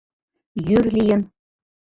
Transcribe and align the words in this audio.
Йӱр 0.67 0.85
лийын. 0.95 1.21